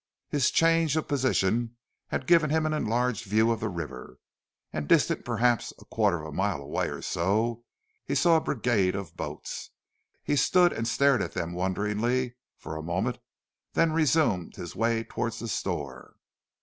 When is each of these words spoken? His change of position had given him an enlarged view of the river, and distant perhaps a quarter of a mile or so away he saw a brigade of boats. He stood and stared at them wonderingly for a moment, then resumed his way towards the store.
His 0.29 0.49
change 0.49 0.97
of 0.97 1.07
position 1.07 1.77
had 2.07 2.25
given 2.25 2.49
him 2.49 2.65
an 2.65 2.73
enlarged 2.73 3.25
view 3.25 3.51
of 3.51 3.59
the 3.59 3.69
river, 3.69 4.17
and 4.73 4.87
distant 4.87 5.23
perhaps 5.23 5.73
a 5.79 5.85
quarter 5.85 6.21
of 6.21 6.25
a 6.25 6.31
mile 6.31 6.59
or 6.59 7.01
so 7.03 7.29
away 7.29 7.57
he 8.05 8.15
saw 8.15 8.37
a 8.37 8.41
brigade 8.41 8.95
of 8.95 9.15
boats. 9.15 9.69
He 10.23 10.35
stood 10.35 10.73
and 10.73 10.87
stared 10.87 11.21
at 11.21 11.33
them 11.35 11.53
wonderingly 11.53 12.35
for 12.57 12.75
a 12.77 12.81
moment, 12.81 13.19
then 13.73 13.93
resumed 13.93 14.55
his 14.55 14.75
way 14.75 15.03
towards 15.03 15.37
the 15.37 15.47
store. 15.47 16.15